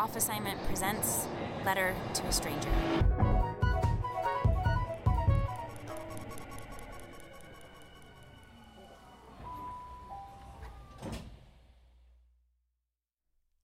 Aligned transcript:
Off 0.00 0.16
Assignment 0.16 0.58
presents 0.66 1.28
Letter 1.62 1.94
to 2.14 2.22
a 2.22 2.32
Stranger. 2.32 2.70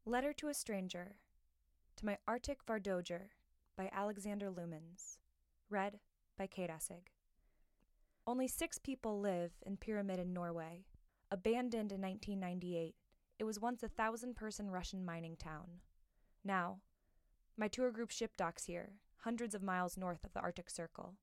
Letter 0.05 0.35
to 0.35 0.49
a 0.49 0.53
Stranger 0.53 1.17
to 1.97 2.05
my 2.05 2.19
Arctic 2.29 2.59
Vardoger 2.67 3.29
by 3.79 3.89
Alexander 3.91 4.51
Lumens. 4.51 5.17
Read 5.71 6.01
by 6.37 6.47
Kate 6.47 6.69
Essig. 6.69 7.07
Only 8.27 8.47
six 8.47 8.79
people 8.79 9.19
live 9.19 9.53
in 9.65 9.79
Pyramiden 9.79 10.21
in 10.21 10.35
Norway. 10.35 10.85
Abandoned 11.31 11.93
in 11.93 12.03
1998, 12.03 12.95
it 13.39 13.45
was 13.45 13.59
once 13.59 13.83
a 13.83 13.89
thousand 13.89 14.37
person 14.37 14.71
Russian 14.71 15.03
mining 15.03 15.37
town. 15.37 15.81
Now, 16.47 16.79
my 17.57 17.67
tour 17.67 17.91
group 17.91 18.13
ship 18.13 18.37
docks 18.37 18.67
here, 18.67 18.93
hundreds 19.25 19.53
of 19.53 19.65
miles 19.65 19.97
north 19.97 20.25
of 20.25 20.33
the 20.33 20.39
Arctic 20.39 20.71
Circle. 20.71 21.17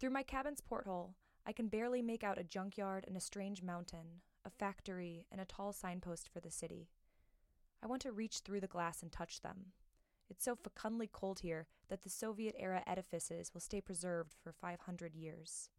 Through 0.00 0.10
my 0.10 0.24
cabin's 0.24 0.60
porthole, 0.60 1.14
I 1.46 1.52
can 1.52 1.68
barely 1.68 2.02
make 2.02 2.24
out 2.24 2.36
a 2.36 2.42
junkyard 2.42 3.04
and 3.06 3.16
a 3.16 3.20
strange 3.20 3.62
mountain, 3.62 4.22
a 4.44 4.50
factory, 4.50 5.24
and 5.30 5.40
a 5.40 5.44
tall 5.44 5.72
signpost 5.72 6.28
for 6.28 6.40
the 6.40 6.50
city. 6.50 6.88
I 7.80 7.86
want 7.86 8.02
to 8.02 8.10
reach 8.10 8.40
through 8.40 8.58
the 8.58 8.66
glass 8.66 9.04
and 9.04 9.12
touch 9.12 9.42
them. 9.42 9.66
It's 10.28 10.44
so 10.44 10.56
fecundly 10.56 11.08
cold 11.12 11.38
here 11.38 11.68
that 11.88 12.02
the 12.02 12.10
Soviet 12.10 12.56
era 12.58 12.82
edifices 12.88 13.54
will 13.54 13.60
stay 13.60 13.80
preserved 13.80 14.34
for 14.42 14.50
500 14.50 15.14
years. 15.14 15.70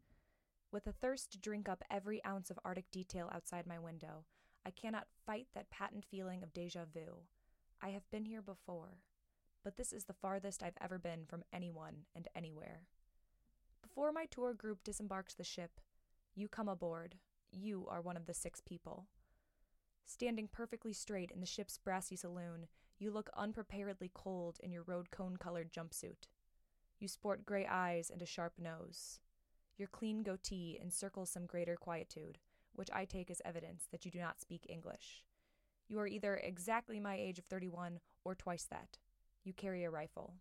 With 0.72 0.86
a 0.86 0.92
thirst 0.92 1.30
to 1.32 1.38
drink 1.38 1.68
up 1.68 1.84
every 1.90 2.24
ounce 2.24 2.48
of 2.48 2.58
Arctic 2.64 2.90
detail 2.90 3.30
outside 3.34 3.66
my 3.66 3.78
window, 3.78 4.24
I 4.64 4.70
cannot 4.70 5.08
fight 5.26 5.48
that 5.54 5.68
patent 5.68 6.06
feeling 6.06 6.42
of 6.42 6.54
deja 6.54 6.86
vu. 6.90 7.24
I 7.80 7.90
have 7.90 8.10
been 8.10 8.24
here 8.24 8.42
before, 8.42 8.98
but 9.62 9.76
this 9.76 9.92
is 9.92 10.04
the 10.04 10.12
farthest 10.12 10.62
I've 10.62 10.78
ever 10.80 10.98
been 10.98 11.24
from 11.26 11.44
anyone 11.52 12.06
and 12.14 12.26
anywhere. 12.34 12.82
Before 13.82 14.10
my 14.10 14.26
tour 14.26 14.52
group 14.52 14.82
disembarks 14.82 15.34
the 15.34 15.44
ship, 15.44 15.80
you 16.34 16.48
come 16.48 16.68
aboard. 16.68 17.16
You 17.52 17.86
are 17.88 18.00
one 18.00 18.16
of 18.16 18.26
the 18.26 18.34
six 18.34 18.60
people. 18.60 19.06
Standing 20.04 20.48
perfectly 20.50 20.92
straight 20.92 21.30
in 21.30 21.40
the 21.40 21.46
ship's 21.46 21.78
brassy 21.78 22.16
saloon, 22.16 22.66
you 22.98 23.12
look 23.12 23.30
unpreparedly 23.36 24.10
cold 24.12 24.58
in 24.62 24.72
your 24.72 24.82
road 24.82 25.10
cone 25.10 25.36
colored 25.36 25.72
jumpsuit. 25.72 26.26
You 26.98 27.06
sport 27.06 27.46
gray 27.46 27.64
eyes 27.64 28.10
and 28.10 28.20
a 28.22 28.26
sharp 28.26 28.54
nose. 28.58 29.20
Your 29.76 29.88
clean 29.88 30.24
goatee 30.24 30.80
encircles 30.82 31.30
some 31.30 31.46
greater 31.46 31.76
quietude, 31.76 32.38
which 32.72 32.90
I 32.92 33.04
take 33.04 33.30
as 33.30 33.40
evidence 33.44 33.86
that 33.92 34.04
you 34.04 34.10
do 34.10 34.18
not 34.18 34.40
speak 34.40 34.66
English. 34.68 35.22
You 35.90 35.98
are 36.00 36.06
either 36.06 36.36
exactly 36.36 37.00
my 37.00 37.16
age 37.16 37.38
of 37.38 37.46
31 37.46 38.00
or 38.22 38.34
twice 38.34 38.66
that. 38.70 38.98
You 39.42 39.54
carry 39.54 39.84
a 39.84 39.90
rifle. 39.90 40.34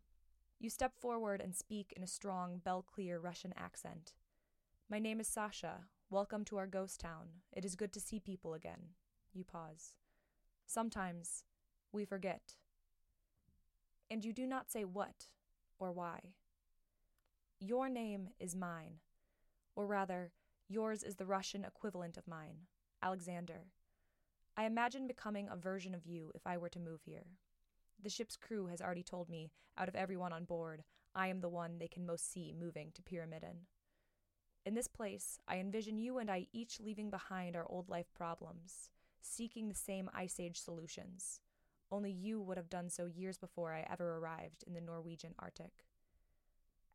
You 0.60 0.70
step 0.70 0.94
forward 1.00 1.40
and 1.40 1.56
speak 1.56 1.94
in 1.96 2.04
a 2.04 2.08
strong, 2.08 2.60
bell 2.66 2.84
clear 2.84 3.18
Russian 3.18 3.54
accent. 3.56 4.12
My 4.90 5.00
name 5.00 5.22
is 5.22 5.28
Sasha. 5.30 5.86
Welcome 6.10 6.44
to 6.46 6.58
our 6.58 6.68
ghost 6.68 7.00
town. 7.00 7.28
It 7.54 7.64
is 7.64 7.76
good 7.76 7.94
to 7.94 8.02
see 8.02 8.20
people 8.20 8.54
again. 8.54 8.90
You 9.34 9.46
pause. 9.46 9.94
Sometimes 10.66 11.46
we 11.94 12.04
forget. 12.04 12.56
And 14.12 14.26
you 14.26 14.34
do 14.34 14.46
not 14.46 14.70
say 14.70 14.84
what 14.84 15.28
or 15.80 15.94
why. 15.94 16.34
Your 17.62 17.88
name 17.88 18.30
is 18.38 18.54
mine, 18.54 19.00
or 19.78 19.88
rather, 19.88 20.34
yours 20.68 21.04
is 21.04 21.16
the 21.16 21.26
Russian 21.26 21.64
equivalent 21.64 22.18
of 22.18 22.28
mine, 22.28 22.68
Alexander. 23.02 23.68
I 24.60 24.66
imagine 24.66 25.06
becoming 25.06 25.48
a 25.52 25.56
version 25.56 25.94
of 25.94 26.08
you 26.08 26.32
if 26.34 26.48
I 26.48 26.58
were 26.58 26.70
to 26.70 26.80
move 26.80 27.02
here. 27.06 27.28
The 28.02 28.10
ship's 28.10 28.36
crew 28.36 28.66
has 28.68 28.82
already 28.82 29.04
told 29.04 29.30
me, 29.30 29.52
out 29.78 29.88
of 29.88 29.96
everyone 29.96 30.34
on 30.34 30.46
board, 30.46 30.84
I 31.14 31.28
am 31.28 31.42
the 31.42 31.50
one 31.50 31.78
they 31.78 31.88
can 31.88 32.08
most 32.08 32.32
see 32.32 32.56
moving 32.60 32.92
to 32.96 33.04
Pyramiden. 33.04 33.68
In 34.66 34.74
this 34.74 34.88
place, 34.88 35.38
I 35.48 35.58
envision 35.58 36.00
you 36.00 36.18
and 36.18 36.32
I 36.32 36.48
each 36.54 36.80
leaving 36.80 37.12
behind 37.12 37.56
our 37.56 37.68
old 37.70 37.88
life 37.88 38.12
problems, 38.16 38.90
seeking 39.22 39.70
the 39.70 39.76
same 39.76 40.10
Ice 40.14 40.40
Age 40.40 40.60
solutions. 40.60 41.40
Only 41.92 42.12
you 42.12 42.42
would 42.42 42.58
have 42.58 42.70
done 42.70 42.90
so 42.90 43.06
years 43.06 43.38
before 43.38 43.74
I 43.74 43.86
ever 43.90 44.18
arrived 44.18 44.64
in 44.66 44.74
the 44.74 44.82
Norwegian 44.82 45.36
Arctic. 45.38 45.86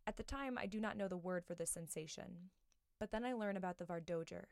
At 0.05 0.17
the 0.17 0.25
time, 0.25 0.59
I 0.59 0.67
do 0.67 0.81
not 0.81 0.97
know 0.97 1.07
the 1.07 1.17
word 1.17 1.45
for 1.45 1.55
this 1.55 1.71
sensation, 1.71 2.51
but 2.99 3.13
then 3.13 3.25
I 3.25 3.35
learn 3.35 3.57
about 3.57 3.79
the 3.79 3.85
Vardoger. 3.85 4.47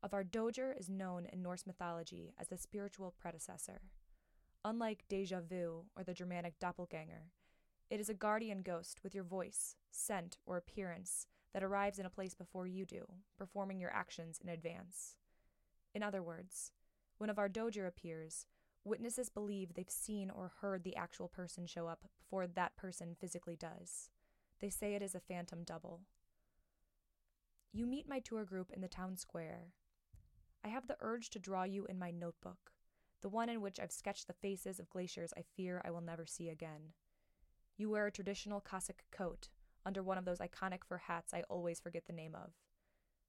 A 0.00 0.08
Vardoger 0.08 0.78
is 0.78 0.88
known 0.88 1.26
in 1.32 1.42
Norse 1.42 1.66
mythology 1.66 2.32
as 2.38 2.48
the 2.48 2.56
spiritual 2.56 3.14
predecessor. 3.18 3.80
Unlike 4.64 5.04
deja 5.08 5.40
vu 5.40 5.86
or 5.96 6.04
the 6.04 6.14
Germanic 6.14 6.58
doppelganger, 6.60 7.32
it 7.90 7.98
is 7.98 8.08
a 8.08 8.14
guardian 8.14 8.62
ghost 8.62 9.00
with 9.02 9.12
your 9.12 9.24
voice, 9.24 9.74
scent, 9.90 10.38
or 10.46 10.56
appearance 10.56 11.26
that 11.52 11.64
arrives 11.64 11.98
in 11.98 12.06
a 12.06 12.10
place 12.10 12.34
before 12.34 12.66
you 12.66 12.84
do, 12.84 13.06
performing 13.36 13.80
your 13.80 13.92
actions 13.92 14.38
in 14.42 14.48
advance. 14.48 15.16
In 15.94 16.02
other 16.04 16.22
words, 16.22 16.70
when 17.16 17.30
a 17.30 17.34
Vardoger 17.34 17.88
appears, 17.88 18.46
witnesses 18.84 19.28
believe 19.28 19.74
they've 19.74 19.90
seen 19.90 20.30
or 20.30 20.52
heard 20.60 20.84
the 20.84 20.94
actual 20.94 21.26
person 21.26 21.66
show 21.66 21.88
up 21.88 22.02
before 22.02 22.46
that 22.46 22.76
person 22.76 23.16
physically 23.18 23.56
does. 23.56 24.10
They 24.60 24.70
say 24.70 24.94
it 24.94 25.02
is 25.02 25.16
a 25.16 25.20
phantom 25.20 25.64
double. 25.64 26.02
You 27.72 27.84
meet 27.84 28.08
my 28.08 28.20
tour 28.20 28.44
group 28.44 28.70
in 28.72 28.80
the 28.80 28.88
town 28.88 29.16
square. 29.16 29.72
I 30.64 30.68
have 30.68 30.86
the 30.86 30.96
urge 31.00 31.30
to 31.30 31.38
draw 31.38 31.62
you 31.62 31.86
in 31.86 31.98
my 31.98 32.10
notebook, 32.10 32.72
the 33.22 33.28
one 33.28 33.48
in 33.48 33.60
which 33.60 33.78
I've 33.80 33.92
sketched 33.92 34.26
the 34.26 34.32
faces 34.32 34.78
of 34.78 34.90
glaciers 34.90 35.32
I 35.36 35.42
fear 35.56 35.82
I 35.84 35.90
will 35.90 36.00
never 36.00 36.26
see 36.26 36.48
again. 36.48 36.92
You 37.76 37.90
wear 37.90 38.06
a 38.06 38.12
traditional 38.12 38.60
Cossack 38.60 39.04
coat 39.10 39.48
under 39.86 40.02
one 40.02 40.18
of 40.18 40.24
those 40.24 40.38
iconic 40.38 40.84
fur 40.84 40.98
hats 40.98 41.32
I 41.32 41.44
always 41.48 41.80
forget 41.80 42.06
the 42.06 42.12
name 42.12 42.34
of. 42.34 42.50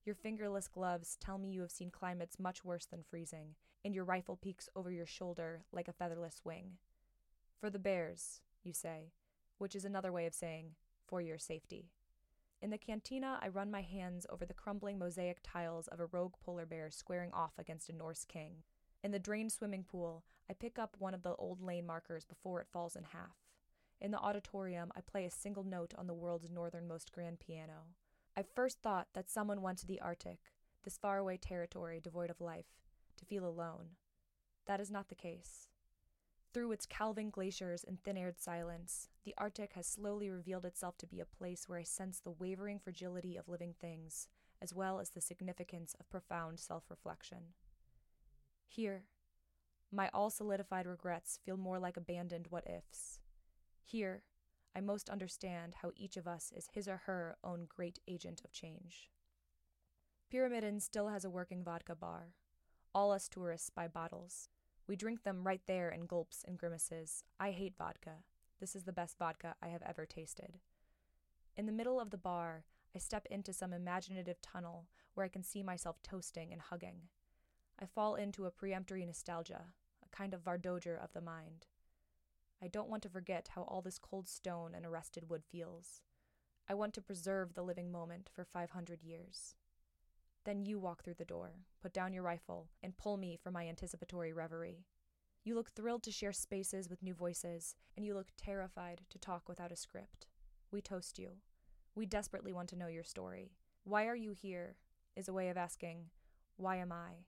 Your 0.04 0.14
fingerless 0.14 0.68
gloves 0.68 1.16
tell 1.20 1.38
me 1.38 1.50
you 1.50 1.60
have 1.60 1.70
seen 1.70 1.90
climates 1.90 2.38
much 2.38 2.64
worse 2.64 2.86
than 2.86 3.02
freezing, 3.02 3.54
and 3.84 3.94
your 3.94 4.04
rifle 4.04 4.36
peeks 4.36 4.68
over 4.74 4.90
your 4.90 5.06
shoulder 5.06 5.64
like 5.72 5.88
a 5.88 5.92
featherless 5.92 6.40
wing. 6.44 6.78
For 7.60 7.70
the 7.70 7.78
bears, 7.78 8.40
you 8.64 8.72
say, 8.72 9.12
which 9.58 9.76
is 9.76 9.84
another 9.84 10.10
way 10.10 10.26
of 10.26 10.34
saying, 10.34 10.72
for 11.06 11.20
your 11.20 11.38
safety. 11.38 11.90
In 12.62 12.68
the 12.68 12.78
cantina, 12.78 13.38
I 13.40 13.48
run 13.48 13.70
my 13.70 13.80
hands 13.80 14.26
over 14.28 14.44
the 14.44 14.52
crumbling 14.52 14.98
mosaic 14.98 15.38
tiles 15.42 15.88
of 15.88 15.98
a 15.98 16.06
rogue 16.06 16.34
polar 16.44 16.66
bear 16.66 16.90
squaring 16.90 17.30
off 17.32 17.52
against 17.58 17.88
a 17.88 17.94
Norse 17.94 18.26
king. 18.26 18.56
In 19.02 19.12
the 19.12 19.18
drained 19.18 19.50
swimming 19.50 19.82
pool, 19.82 20.24
I 20.50 20.52
pick 20.52 20.78
up 20.78 20.94
one 20.98 21.14
of 21.14 21.22
the 21.22 21.34
old 21.36 21.62
lane 21.62 21.86
markers 21.86 22.26
before 22.26 22.60
it 22.60 22.68
falls 22.70 22.96
in 22.96 23.04
half. 23.04 23.38
In 23.98 24.10
the 24.10 24.18
auditorium, 24.18 24.92
I 24.94 25.00
play 25.00 25.24
a 25.24 25.30
single 25.30 25.64
note 25.64 25.94
on 25.96 26.06
the 26.06 26.14
world's 26.14 26.50
northernmost 26.50 27.12
grand 27.12 27.40
piano. 27.40 27.86
I 28.36 28.42
first 28.42 28.82
thought 28.82 29.08
that 29.14 29.30
someone 29.30 29.62
went 29.62 29.78
to 29.78 29.86
the 29.86 30.00
Arctic, 30.00 30.40
this 30.84 30.98
faraway 30.98 31.38
territory 31.38 31.98
devoid 31.98 32.28
of 32.28 32.42
life, 32.42 32.66
to 33.16 33.24
feel 33.24 33.46
alone. 33.46 33.96
That 34.66 34.80
is 34.80 34.90
not 34.90 35.08
the 35.08 35.14
case. 35.14 35.69
Through 36.52 36.72
its 36.72 36.86
calving 36.86 37.30
glaciers 37.30 37.84
and 37.84 38.02
thin 38.02 38.16
aired 38.16 38.40
silence, 38.40 39.08
the 39.24 39.34
Arctic 39.38 39.74
has 39.74 39.86
slowly 39.86 40.30
revealed 40.30 40.64
itself 40.64 40.98
to 40.98 41.06
be 41.06 41.20
a 41.20 41.24
place 41.24 41.68
where 41.68 41.78
I 41.78 41.84
sense 41.84 42.18
the 42.18 42.32
wavering 42.32 42.80
fragility 42.80 43.36
of 43.36 43.48
living 43.48 43.74
things, 43.80 44.26
as 44.60 44.74
well 44.74 44.98
as 44.98 45.10
the 45.10 45.20
significance 45.20 45.94
of 46.00 46.10
profound 46.10 46.58
self 46.58 46.90
reflection. 46.90 47.54
Here, 48.66 49.04
my 49.92 50.10
all 50.12 50.30
solidified 50.30 50.86
regrets 50.86 51.38
feel 51.44 51.56
more 51.56 51.78
like 51.78 51.96
abandoned 51.96 52.46
what 52.50 52.68
ifs. 52.68 53.20
Here, 53.84 54.24
I 54.74 54.80
most 54.80 55.08
understand 55.08 55.76
how 55.82 55.92
each 55.96 56.16
of 56.16 56.26
us 56.26 56.52
is 56.54 56.68
his 56.72 56.88
or 56.88 56.98
her 57.06 57.36
own 57.44 57.66
great 57.68 58.00
agent 58.08 58.42
of 58.44 58.52
change. 58.52 59.10
Pyramiden 60.32 60.80
still 60.80 61.08
has 61.08 61.24
a 61.24 61.30
working 61.30 61.64
vodka 61.64 61.94
bar. 61.94 62.34
All 62.94 63.10
us 63.12 63.28
tourists 63.28 63.70
buy 63.70 63.88
bottles. 63.88 64.48
We 64.90 64.96
drink 64.96 65.22
them 65.22 65.46
right 65.46 65.60
there 65.68 65.88
in 65.90 66.06
gulps 66.06 66.44
and 66.44 66.58
grimaces. 66.58 67.22
I 67.38 67.52
hate 67.52 67.76
vodka. 67.78 68.24
This 68.58 68.74
is 68.74 68.82
the 68.82 68.92
best 68.92 69.16
vodka 69.20 69.54
I 69.62 69.68
have 69.68 69.82
ever 69.86 70.04
tasted. 70.04 70.58
In 71.56 71.66
the 71.66 71.72
middle 71.72 72.00
of 72.00 72.10
the 72.10 72.16
bar, 72.16 72.64
I 72.92 72.98
step 72.98 73.24
into 73.30 73.52
some 73.52 73.72
imaginative 73.72 74.42
tunnel 74.42 74.88
where 75.14 75.24
I 75.24 75.28
can 75.28 75.44
see 75.44 75.62
myself 75.62 76.02
toasting 76.02 76.52
and 76.52 76.60
hugging. 76.60 77.02
I 77.80 77.86
fall 77.86 78.16
into 78.16 78.46
a 78.46 78.50
peremptory 78.50 79.06
nostalgia, 79.06 79.66
a 80.04 80.08
kind 80.08 80.34
of 80.34 80.42
Vardoger 80.42 81.00
of 81.00 81.12
the 81.12 81.20
mind. 81.20 81.68
I 82.60 82.66
don't 82.66 82.88
want 82.88 83.04
to 83.04 83.08
forget 83.08 83.50
how 83.54 83.62
all 83.62 83.82
this 83.82 84.00
cold 84.00 84.26
stone 84.26 84.72
and 84.74 84.84
arrested 84.84 85.30
wood 85.30 85.44
feels. 85.44 86.00
I 86.68 86.74
want 86.74 86.94
to 86.94 87.00
preserve 87.00 87.54
the 87.54 87.62
living 87.62 87.92
moment 87.92 88.28
for 88.34 88.44
500 88.44 89.04
years. 89.04 89.54
Then 90.44 90.64
you 90.64 90.78
walk 90.78 91.04
through 91.04 91.14
the 91.14 91.24
door, 91.24 91.64
put 91.82 91.92
down 91.92 92.12
your 92.12 92.22
rifle, 92.22 92.70
and 92.82 92.96
pull 92.96 93.16
me 93.16 93.36
from 93.42 93.52
my 93.52 93.68
anticipatory 93.68 94.32
reverie. 94.32 94.86
You 95.44 95.54
look 95.54 95.70
thrilled 95.70 96.02
to 96.04 96.12
share 96.12 96.32
spaces 96.32 96.88
with 96.88 97.02
new 97.02 97.14
voices, 97.14 97.76
and 97.96 98.04
you 98.04 98.14
look 98.14 98.28
terrified 98.36 99.02
to 99.10 99.18
talk 99.18 99.48
without 99.48 99.72
a 99.72 99.76
script. 99.76 100.26
We 100.70 100.80
toast 100.80 101.18
you. 101.18 101.38
We 101.94 102.06
desperately 102.06 102.52
want 102.52 102.68
to 102.70 102.76
know 102.76 102.86
your 102.86 103.04
story. 103.04 103.52
Why 103.84 104.06
are 104.06 104.16
you 104.16 104.32
here? 104.32 104.76
is 105.16 105.28
a 105.28 105.32
way 105.32 105.48
of 105.48 105.56
asking, 105.56 106.06
Why 106.56 106.76
am 106.76 106.92
I? 106.92 107.24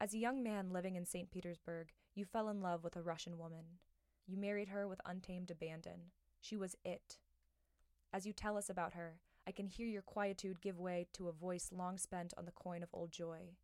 As 0.00 0.12
a 0.12 0.18
young 0.18 0.42
man 0.42 0.70
living 0.70 0.96
in 0.96 1.06
St. 1.06 1.30
Petersburg, 1.30 1.92
You 2.14 2.24
fell 2.24 2.48
in 2.48 2.60
love 2.60 2.84
with 2.84 2.96
a 2.96 3.02
Russian 3.02 3.38
woman. 3.38 3.78
You 4.26 4.36
married 4.36 4.68
her 4.68 4.86
with 4.86 5.00
untamed 5.06 5.50
abandon. 5.50 6.12
She 6.40 6.56
was 6.56 6.76
it. 6.84 7.18
As 8.12 8.26
you 8.26 8.32
tell 8.32 8.56
us 8.56 8.68
about 8.68 8.94
her, 8.94 9.20
I 9.48 9.50
can 9.50 9.66
hear 9.66 9.86
your 9.86 10.02
quietude 10.02 10.60
give 10.60 10.78
way 10.78 11.06
to 11.14 11.28
a 11.28 11.32
voice 11.32 11.70
long 11.72 11.96
spent 11.96 12.34
on 12.36 12.44
the 12.44 12.52
coin 12.52 12.82
of 12.82 12.90
old 12.92 13.10
joy. 13.10 13.54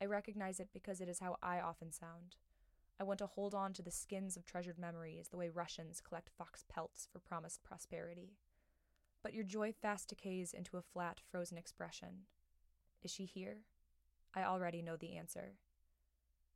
I 0.00 0.06
recognize 0.06 0.58
it 0.58 0.70
because 0.72 1.02
it 1.02 1.08
is 1.08 1.18
how 1.18 1.36
I 1.42 1.60
often 1.60 1.92
sound. 1.92 2.36
I 2.98 3.04
want 3.04 3.18
to 3.18 3.26
hold 3.26 3.54
on 3.54 3.74
to 3.74 3.82
the 3.82 3.90
skins 3.90 4.38
of 4.38 4.46
treasured 4.46 4.78
memories 4.78 5.28
the 5.28 5.36
way 5.36 5.50
Russians 5.50 6.00
collect 6.00 6.30
fox 6.38 6.64
pelts 6.66 7.06
for 7.12 7.18
promised 7.18 7.62
prosperity. 7.62 8.38
But 9.22 9.34
your 9.34 9.44
joy 9.44 9.70
fast 9.70 10.08
decays 10.08 10.54
into 10.54 10.78
a 10.78 10.82
flat, 10.82 11.20
frozen 11.30 11.58
expression. 11.58 12.22
Is 13.02 13.10
she 13.10 13.26
here? 13.26 13.58
I 14.34 14.44
already 14.44 14.80
know 14.80 14.96
the 14.96 15.14
answer. 15.14 15.56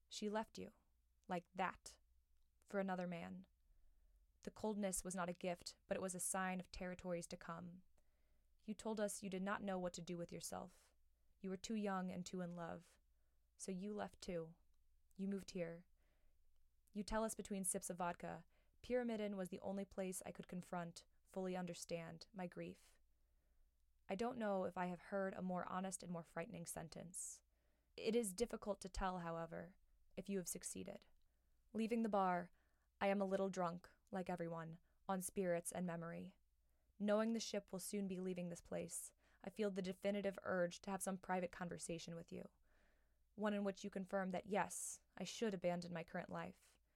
She 0.09 0.31
left 0.31 0.57
you, 0.57 0.69
like 1.29 1.45
that, 1.55 1.93
for 2.71 2.81
another 2.81 3.07
man. 3.07 3.45
The 4.45 4.51
coldness 4.51 5.05
was 5.05 5.15
not 5.15 5.29
a 5.29 5.35
gift, 5.35 5.75
but 5.89 5.99
it 5.99 6.03
was 6.03 6.15
a 6.15 6.21
sign 6.21 6.59
of 6.59 6.73
territories 6.73 7.27
to 7.27 7.37
come. 7.37 7.83
You 8.67 8.75
told 8.75 9.01
us 9.01 9.23
you 9.23 9.31
did 9.31 9.43
not 9.43 9.63
know 9.63 9.79
what 9.79 9.93
to 9.95 10.01
do 10.01 10.17
with 10.17 10.33
yourself. 10.33 10.71
You 11.41 11.51
were 11.51 11.57
too 11.57 11.75
young 11.75 12.11
and 12.11 12.25
too 12.25 12.41
in 12.41 12.55
love. 12.55 12.83
So 13.59 13.73
you 13.73 13.95
left 13.95 14.21
too. 14.21 14.49
You 15.17 15.29
moved 15.29 15.51
here. 15.51 15.85
You 16.95 17.03
tell 17.03 17.25
us 17.25 17.35
between 17.35 17.65
sips 17.65 17.91
of 17.91 17.99
vodka, 17.99 18.45
Pyramiden 18.83 19.37
was 19.37 19.49
the 19.49 19.61
only 19.63 19.85
place 19.85 20.23
I 20.27 20.33
could 20.33 20.49
confront, 20.49 21.05
fully 21.33 21.57
understand, 21.57 22.27
my 22.37 22.47
grief. 22.47 22.77
I 24.11 24.15
don't 24.15 24.39
know 24.39 24.65
if 24.65 24.77
I 24.77 24.87
have 24.87 25.01
heard 25.11 25.35
a 25.39 25.43
more 25.43 25.67
honest 25.71 26.03
and 26.03 26.13
more 26.13 26.25
frightening 26.35 26.67
sentence. 26.67 27.39
It 27.97 28.17
is 28.17 28.33
difficult 28.33 28.81
to 28.81 28.89
tell, 28.89 29.19
however, 29.19 29.71
if 30.17 30.29
you 30.29 30.39
have 30.39 30.49
succeeded. 30.49 30.99
Leaving 31.73 32.03
the 32.03 32.09
bar, 32.09 32.51
I 33.01 33.07
am 33.07 33.21
a 33.21 33.27
little 33.27 33.49
drunk, 33.49 33.89
like 34.11 34.29
everyone, 34.29 34.79
on 35.09 35.23
spirits 35.23 35.73
and 35.73 35.87
memory. 35.87 36.33
Knowing 37.03 37.33
the 37.33 37.41
ship 37.41 37.65
will 37.73 37.81
soon 37.81 38.07
be 38.07 38.21
leaving 38.21 38.49
this 38.49 38.61
place, 38.61 39.11
I 39.45 39.51
feel 39.51 39.71
the 39.71 39.83
definitive 39.83 40.39
urge 40.45 40.81
to 40.83 40.91
have 40.91 41.03
some 41.03 41.17
private 41.17 41.51
conversation 41.51 42.15
with 42.15 42.33
you 42.33 42.45
one 43.35 43.55
in 43.55 43.65
which 43.65 43.83
you 43.83 43.91
confirm 43.91 44.31
that 44.31 44.45
yes, 44.47 44.99
I 45.19 45.25
should 45.25 45.55
abandon 45.55 45.93
my 45.93 46.05
current 46.05 46.31
life, 46.31 46.55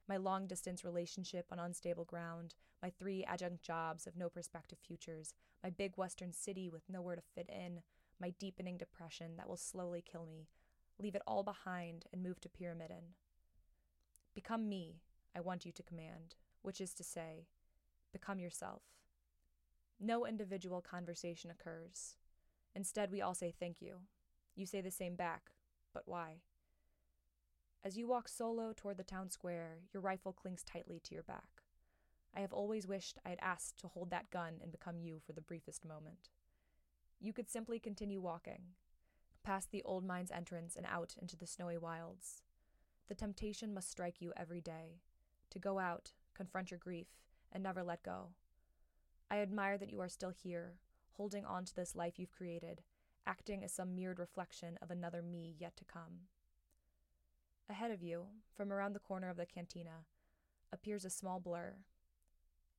my 0.08 0.16
long 0.16 0.46
distance 0.46 0.84
relationship 0.84 1.46
on 1.50 1.58
unstable 1.58 2.04
ground, 2.04 2.54
my 2.82 2.90
three 2.90 3.24
adjunct 3.24 3.62
jobs 3.62 4.06
of 4.06 4.16
no 4.16 4.28
prospective 4.28 4.78
futures, 4.78 5.34
my 5.64 5.70
big 5.70 5.96
western 5.96 6.32
city 6.32 6.68
with 6.68 6.82
nowhere 6.88 7.16
to 7.16 7.22
fit 7.34 7.48
in, 7.48 7.80
my 8.20 8.34
deepening 8.38 8.76
depression 8.76 9.32
that 9.36 9.48
will 9.48 9.56
slowly 9.56 10.02
kill 10.02 10.26
me, 10.26 10.46
leave 10.98 11.14
it 11.14 11.22
all 11.26 11.42
behind 11.42 12.04
and 12.12 12.22
move 12.22 12.40
to 12.40 12.48
Pyramiden. 12.48 13.14
Become 14.34 14.68
me, 14.68 15.00
I 15.34 15.40
want 15.40 15.64
you 15.64 15.72
to 15.72 15.82
command, 15.82 16.34
which 16.62 16.80
is 16.80 16.92
to 16.94 17.02
say, 17.02 17.46
become 18.12 18.38
yourself. 18.38 18.82
No 19.98 20.26
individual 20.26 20.82
conversation 20.82 21.50
occurs. 21.50 22.16
Instead, 22.74 23.10
we 23.10 23.22
all 23.22 23.34
say 23.34 23.54
thank 23.58 23.80
you. 23.80 24.00
You 24.54 24.66
say 24.66 24.80
the 24.80 24.90
same 24.90 25.16
back, 25.16 25.52
but 25.94 26.02
why? 26.06 26.42
As 27.82 27.96
you 27.96 28.06
walk 28.06 28.28
solo 28.28 28.72
toward 28.76 28.98
the 28.98 29.04
town 29.04 29.30
square, 29.30 29.78
your 29.94 30.02
rifle 30.02 30.32
clings 30.32 30.62
tightly 30.62 31.00
to 31.04 31.14
your 31.14 31.22
back. 31.22 31.62
I 32.34 32.40
have 32.40 32.52
always 32.52 32.86
wished 32.86 33.18
I 33.24 33.30
had 33.30 33.38
asked 33.40 33.78
to 33.78 33.88
hold 33.88 34.10
that 34.10 34.30
gun 34.30 34.54
and 34.60 34.70
become 34.70 35.00
you 35.00 35.20
for 35.24 35.32
the 35.32 35.40
briefest 35.40 35.86
moment. 35.86 36.28
You 37.18 37.32
could 37.32 37.48
simply 37.48 37.78
continue 37.78 38.20
walking, 38.20 38.74
past 39.42 39.70
the 39.70 39.82
old 39.84 40.04
mine's 40.04 40.30
entrance 40.30 40.76
and 40.76 40.84
out 40.86 41.14
into 41.20 41.36
the 41.36 41.46
snowy 41.46 41.78
wilds. 41.78 42.42
The 43.08 43.14
temptation 43.14 43.72
must 43.72 43.90
strike 43.90 44.20
you 44.20 44.32
every 44.36 44.60
day 44.60 45.00
to 45.50 45.58
go 45.58 45.78
out, 45.78 46.12
confront 46.34 46.70
your 46.70 46.78
grief, 46.78 47.06
and 47.50 47.62
never 47.62 47.82
let 47.82 48.02
go. 48.02 48.30
I 49.30 49.38
admire 49.38 49.78
that 49.78 49.90
you 49.90 50.00
are 50.00 50.08
still 50.08 50.30
here, 50.30 50.74
holding 51.16 51.44
on 51.44 51.64
to 51.64 51.74
this 51.74 51.96
life 51.96 52.18
you've 52.18 52.36
created, 52.36 52.82
acting 53.26 53.64
as 53.64 53.72
some 53.72 53.94
mirrored 53.94 54.18
reflection 54.18 54.78
of 54.80 54.90
another 54.90 55.22
me 55.22 55.56
yet 55.58 55.76
to 55.76 55.84
come. 55.84 56.28
Ahead 57.68 57.90
of 57.90 58.02
you, 58.02 58.26
from 58.54 58.72
around 58.72 58.92
the 58.92 59.00
corner 59.00 59.28
of 59.28 59.36
the 59.36 59.46
cantina, 59.46 60.04
appears 60.72 61.04
a 61.04 61.10
small 61.10 61.40
blur 61.40 61.76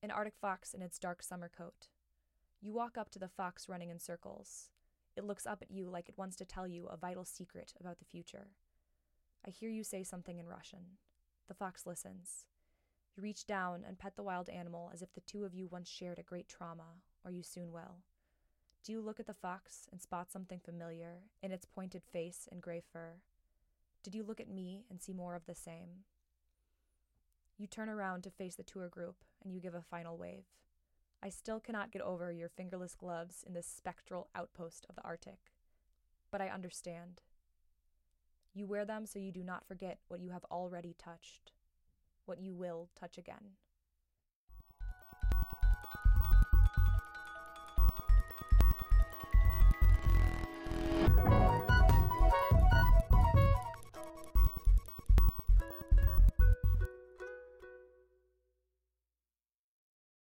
an 0.03 0.11
Arctic 0.11 0.35
fox 0.39 0.73
in 0.73 0.81
its 0.81 0.99
dark 0.99 1.23
summer 1.23 1.49
coat. 1.55 1.87
You 2.61 2.73
walk 2.73 2.97
up 2.97 3.09
to 3.11 3.19
the 3.19 3.27
fox 3.27 3.67
running 3.67 3.89
in 3.89 3.99
circles. 3.99 4.69
It 5.15 5.23
looks 5.23 5.47
up 5.47 5.61
at 5.61 5.71
you 5.71 5.89
like 5.89 6.07
it 6.07 6.17
wants 6.17 6.35
to 6.37 6.45
tell 6.45 6.67
you 6.67 6.85
a 6.85 6.97
vital 6.97 7.25
secret 7.25 7.73
about 7.79 7.99
the 7.99 8.05
future. 8.05 8.49
I 9.45 9.49
hear 9.49 9.69
you 9.69 9.83
say 9.83 10.03
something 10.03 10.37
in 10.37 10.47
Russian. 10.47 10.97
The 11.47 11.55
fox 11.55 11.85
listens. 11.87 12.45
You 13.17 13.23
reach 13.23 13.47
down 13.47 13.83
and 13.85 13.97
pet 13.97 14.15
the 14.15 14.21
wild 14.21 14.47
animal 14.47 14.91
as 14.93 15.01
if 15.01 15.11
the 15.13 15.21
two 15.21 15.43
of 15.43 15.55
you 15.55 15.67
once 15.67 15.89
shared 15.89 16.19
a 16.19 16.23
great 16.23 16.47
trauma, 16.47 17.01
or 17.25 17.31
you 17.31 17.41
soon 17.41 17.71
will. 17.71 18.03
Do 18.83 18.91
you 18.91 19.01
look 19.01 19.19
at 19.19 19.25
the 19.25 19.33
fox 19.33 19.87
and 19.91 19.99
spot 19.99 20.31
something 20.31 20.59
familiar 20.59 21.23
in 21.41 21.51
its 21.51 21.65
pointed 21.65 22.03
face 22.03 22.47
and 22.51 22.61
gray 22.61 22.79
fur? 22.93 23.15
Did 24.03 24.13
you 24.13 24.23
look 24.23 24.39
at 24.39 24.47
me 24.47 24.85
and 24.87 25.01
see 25.01 25.13
more 25.13 25.33
of 25.33 25.47
the 25.47 25.55
same? 25.55 26.03
You 27.57 27.65
turn 27.65 27.89
around 27.89 28.21
to 28.21 28.29
face 28.29 28.55
the 28.55 28.61
tour 28.61 28.87
group 28.87 29.25
and 29.43 29.51
you 29.51 29.59
give 29.59 29.73
a 29.73 29.81
final 29.81 30.15
wave. 30.15 30.45
I 31.23 31.29
still 31.29 31.59
cannot 31.59 31.91
get 31.91 32.03
over 32.03 32.31
your 32.31 32.49
fingerless 32.49 32.93
gloves 32.93 33.43
in 33.47 33.55
this 33.55 33.65
spectral 33.65 34.29
outpost 34.35 34.85
of 34.87 34.95
the 34.95 35.03
Arctic, 35.03 35.51
but 36.29 36.39
I 36.39 36.49
understand. 36.49 37.21
You 38.53 38.67
wear 38.67 38.85
them 38.85 39.07
so 39.07 39.17
you 39.17 39.31
do 39.31 39.43
not 39.43 39.67
forget 39.67 39.97
what 40.07 40.19
you 40.19 40.29
have 40.29 40.45
already 40.51 40.95
touched, 40.99 41.51
what 42.27 42.39
you 42.39 42.53
will 42.53 42.89
touch 42.95 43.17
again. 43.17 43.55